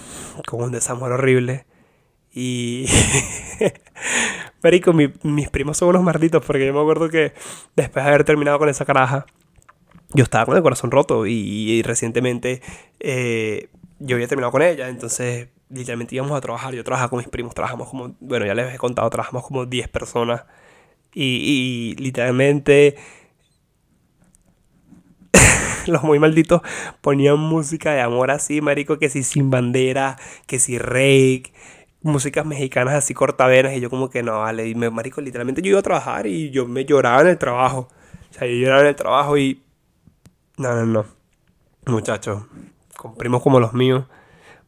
con 0.48 0.64
un 0.64 0.72
desamor 0.72 1.12
horrible. 1.12 1.66
Y. 2.34 2.88
Marico, 4.64 4.94
mis 4.94 5.50
primos 5.50 5.78
son 5.78 5.90
unos 5.90 6.02
malditos 6.02 6.44
porque 6.44 6.66
yo 6.66 6.74
me 6.74 6.80
acuerdo 6.80 7.08
que 7.10 7.34
después 7.76 8.04
de 8.04 8.10
haber 8.10 8.24
terminado 8.24 8.58
con 8.58 8.68
esa 8.68 8.84
caraja, 8.84 9.28
yo 10.14 10.24
estaba 10.24 10.46
con 10.48 10.58
el 10.58 10.64
corazón 10.64 10.90
roto 10.90 11.28
y, 11.28 11.84
recientemente 11.84 12.64
eh, 13.00 13.70
yo 14.00 14.16
había 14.16 14.28
terminado 14.28 14.52
con 14.52 14.64
ella, 14.64 14.90
entonces 14.90 15.50
literalmente 15.70 16.16
íbamos 16.16 16.36
a 16.36 16.42
trabajar. 16.42 16.74
Yo 16.74 16.84
trabajaba 16.84 17.10
con 17.10 17.18
mis 17.20 17.28
primos, 17.28 17.54
trabajamos 17.54 17.90
como, 17.90 18.16
bueno, 18.20 18.48
ya 18.48 18.56
les 18.56 18.74
he 18.74 18.78
contado, 18.80 19.08
trabajamos 19.12 19.46
como 19.46 19.68
10 19.68 19.88
personas 19.90 20.46
y, 21.14 21.96
y 21.98 22.02
literalmente 22.02 22.96
los 25.92 26.04
muy 26.04 26.20
malditos 26.20 26.62
ponían 27.02 27.40
música 27.40 27.94
de 27.94 28.02
amor 28.02 28.32
así, 28.32 28.62
marico, 28.62 29.00
que 29.00 29.10
si 29.10 29.24
sin 29.24 29.50
bandera, 29.50 30.18
que 30.48 30.60
si 30.60 30.78
rake, 30.78 31.54
músicas 32.02 32.46
mexicanas 32.46 32.94
así 32.94 33.14
cortavenas 33.14 33.74
y 33.74 33.82
yo 33.82 33.90
como 33.90 34.10
que 34.10 34.24
no, 34.24 34.40
vale, 34.40 34.68
y 34.68 34.76
me, 34.76 34.90
marico, 34.90 35.22
literalmente 35.22 35.62
yo 35.62 35.70
iba 35.70 35.80
a 35.80 35.84
trabajar 35.84 36.28
y 36.28 36.52
yo 36.52 36.68
me 36.68 36.86
lloraba 36.86 37.22
en 37.22 37.28
el 37.28 37.38
trabajo. 37.38 37.90
O 38.30 38.34
sea, 38.34 38.48
yo 38.48 38.54
lloraba 38.54 38.82
en 38.82 38.88
el 38.88 38.96
trabajo 38.96 39.38
y... 39.38 39.64
No, 40.58 40.74
no, 40.74 40.86
no. 40.86 41.06
Muchachos, 41.88 42.44
con 42.96 43.16
primos 43.16 43.42
como 43.42 43.60
los 43.60 43.74
míos, 43.74 44.06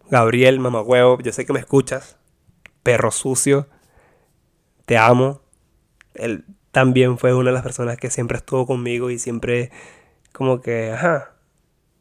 Gabriel, 0.09 0.59
mamagüevo, 0.59 1.19
yo 1.19 1.31
sé 1.31 1.45
que 1.45 1.53
me 1.53 1.59
escuchas, 1.59 2.17
perro 2.83 3.11
sucio, 3.11 3.67
te 4.85 4.97
amo. 4.97 5.41
Él 6.13 6.45
también 6.71 7.17
fue 7.17 7.33
una 7.33 7.49
de 7.49 7.53
las 7.55 7.63
personas 7.63 7.97
que 7.97 8.09
siempre 8.09 8.37
estuvo 8.37 8.65
conmigo 8.65 9.09
y 9.09 9.19
siempre 9.19 9.71
como 10.37 10.61
que, 10.61 10.91
ajá, 10.91 11.33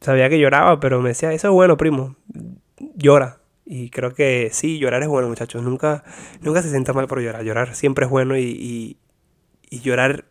sabía 0.03 0.29
que 0.29 0.39
lloraba, 0.39 0.79
pero 0.79 1.01
me 1.01 1.09
decía, 1.09 1.33
eso 1.33 1.49
es 1.49 1.55
bueno, 1.55 1.79
primo, 1.79 2.17
llora. 2.95 3.41
Y 3.65 3.89
creo 3.89 4.13
que 4.13 4.51
sí, 4.53 4.79
llorar 4.79 5.03
es 5.03 5.09
bueno, 5.09 5.27
muchachos. 5.27 5.63
Nunca, 5.63 6.05
nunca 6.43 6.61
se 6.61 6.69
sienta 6.69 6.93
mal 6.93 7.07
por 7.07 7.23
llorar. 7.23 7.45
Llorar 7.45 7.75
siempre 7.75 8.05
es 8.05 8.11
bueno 8.11 8.37
y, 8.37 8.99
y, 9.71 9.81
llorar 9.81 10.27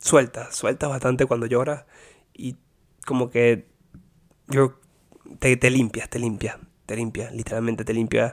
suelta, 0.00 0.50
suelta 0.52 0.88
bastante 0.88 1.26
cuando 1.26 1.44
lloras. 1.44 1.84
Y 2.32 2.56
como 3.04 3.28
que 3.28 3.66
yo 4.48 4.80
te, 5.38 5.54
te 5.58 5.70
limpias, 5.70 6.08
te 6.08 6.18
limpias, 6.18 6.56
te 6.86 6.96
limpias, 6.96 7.34
literalmente 7.34 7.84
te 7.84 7.92
limpias 7.92 8.32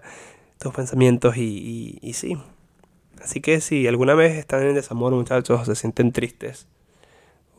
tus 0.58 0.74
pensamientos 0.74 1.36
y, 1.36 1.42
y, 1.42 2.00
y 2.02 2.14
sí. 2.14 2.38
Así 3.22 3.42
que 3.42 3.60
si 3.60 3.88
alguna 3.88 4.14
vez 4.14 4.38
están 4.38 4.64
en 4.64 4.74
desamor, 4.74 5.12
muchachos, 5.12 5.60
o 5.60 5.66
se 5.66 5.76
sienten 5.76 6.14
tristes, 6.14 6.70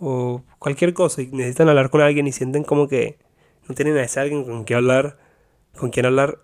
o 0.01 0.43
cualquier 0.59 0.95
cosa 0.95 1.23
y 1.23 1.27
necesitan 1.29 1.69
hablar 1.69 1.91
con 1.91 2.01
alguien 2.01 2.27
y 2.27 2.33
sienten 2.33 2.65
como 2.65 2.89
que 2.89 3.19
no 3.69 3.75
tienen 3.75 3.97
a 3.97 4.03
ese 4.03 4.19
alguien 4.19 4.45
con 4.45 4.65
quien 4.65 4.79
hablar, 4.79 5.19
con 5.77 5.91
quien 5.91 6.07
hablar, 6.07 6.41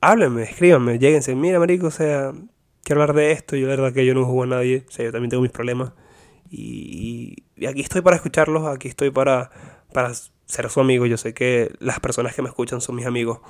háblenme, 0.00 0.42
escríbanme, 0.42 0.98
lléguense, 0.98 1.34
mira 1.34 1.58
marico, 1.58 1.86
o 1.86 1.90
sea, 1.90 2.32
quiero 2.84 3.02
hablar 3.02 3.16
de 3.16 3.32
esto, 3.32 3.56
yo 3.56 3.66
la 3.66 3.76
verdad 3.76 3.92
que 3.92 4.04
yo 4.04 4.14
no 4.14 4.24
juego 4.24 4.42
a 4.44 4.46
nadie, 4.46 4.84
o 4.86 4.90
sea, 4.90 5.04
yo 5.06 5.12
también 5.12 5.30
tengo 5.30 5.42
mis 5.42 5.50
problemas 5.50 5.92
y, 6.50 7.44
y, 7.56 7.66
aquí 7.66 7.80
estoy 7.80 8.02
para 8.02 8.16
escucharlos, 8.16 8.66
aquí 8.66 8.88
estoy 8.88 9.10
para, 9.10 9.50
para 9.92 10.12
ser 10.44 10.68
su 10.68 10.80
amigo, 10.80 11.06
yo 11.06 11.16
sé 11.16 11.32
que 11.32 11.72
las 11.80 12.00
personas 12.00 12.34
que 12.34 12.42
me 12.42 12.48
escuchan 12.48 12.80
son 12.80 12.96
mis 12.96 13.06
amigos 13.06 13.40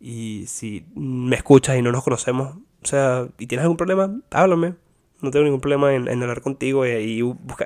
y 0.00 0.44
si 0.48 0.84
me 0.94 1.36
escuchas 1.36 1.76
y 1.76 1.82
no 1.82 1.92
nos 1.92 2.02
conocemos, 2.02 2.56
o 2.82 2.86
sea, 2.86 3.28
y 3.38 3.46
tienes 3.46 3.62
algún 3.62 3.76
problema, 3.76 4.20
háblame, 4.30 4.74
no 5.22 5.30
tengo 5.30 5.44
ningún 5.44 5.60
problema 5.60 5.94
en, 5.94 6.08
hablar 6.22 6.40
contigo 6.40 6.86
y, 6.86 6.90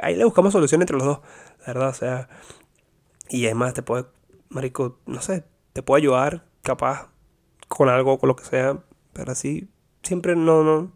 ahí 0.03 0.17
le 0.17 0.25
buscamos 0.25 0.53
solución 0.53 0.81
entre 0.83 0.97
los 0.97 1.07
dos, 1.07 1.21
la 1.61 1.67
verdad, 1.67 1.89
o 1.89 1.95
sea, 1.95 2.29
y 3.29 3.45
además 3.47 3.75
te 3.75 3.83
puede, 3.83 4.07
marico, 4.49 4.99
no 5.07 5.21
sé, 5.21 5.45
te 5.73 5.83
puedo 5.83 5.97
ayudar, 5.97 6.47
capaz, 6.63 7.11
con 7.69 7.89
algo, 7.89 8.19
con 8.19 8.29
lo 8.29 8.37
que 8.37 8.45
sea, 8.45 8.83
pero 9.13 9.33
así, 9.33 9.69
siempre 10.03 10.37
no, 10.37 10.63
no, 10.63 10.93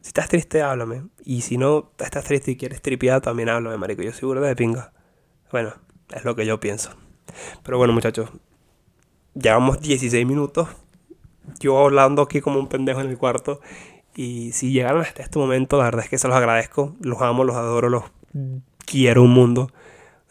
si 0.00 0.08
estás 0.08 0.28
triste, 0.28 0.62
háblame, 0.62 1.04
y 1.24 1.42
si 1.42 1.58
no 1.58 1.92
estás 1.98 2.24
triste 2.24 2.52
y 2.52 2.56
quieres 2.56 2.82
tripear, 2.82 3.20
también 3.20 3.48
háblame, 3.48 3.76
marico, 3.76 4.02
yo 4.02 4.12
seguro 4.12 4.40
de 4.40 4.54
pinga, 4.56 4.92
bueno, 5.50 5.74
es 6.14 6.24
lo 6.24 6.36
que 6.36 6.46
yo 6.46 6.60
pienso, 6.60 6.90
pero 7.62 7.78
bueno, 7.78 7.92
muchachos, 7.92 8.30
llevamos 9.34 9.80
16 9.80 10.26
minutos, 10.26 10.68
yo 11.60 11.78
hablando 11.78 12.22
aquí 12.22 12.40
como 12.40 12.58
un 12.58 12.68
pendejo 12.68 13.00
en 13.00 13.08
el 13.08 13.18
cuarto, 13.18 13.60
y 14.18 14.50
si 14.50 14.72
llegaron 14.72 15.02
hasta 15.02 15.22
este 15.22 15.38
momento, 15.38 15.78
la 15.78 15.84
verdad 15.84 16.02
es 16.02 16.10
que 16.10 16.18
se 16.18 16.26
los 16.26 16.36
agradezco. 16.36 16.96
Los 17.00 17.22
amo, 17.22 17.44
los 17.44 17.54
adoro, 17.54 17.88
los 17.88 18.02
quiero 18.84 19.22
un 19.22 19.30
mundo. 19.30 19.70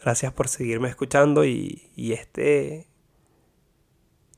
Gracias 0.02 0.30
por 0.30 0.48
seguirme 0.48 0.90
escuchando 0.90 1.46
y, 1.46 1.88
y 1.96 2.12
este... 2.12 2.86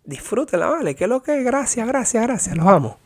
Disfrútenla, 0.04 0.68
vale. 0.68 0.94
Que 0.94 1.08
lo 1.08 1.24
que 1.24 1.42
Gracias, 1.42 1.88
gracias, 1.88 2.22
gracias. 2.22 2.56
Los 2.56 2.64
amo. 2.68 2.98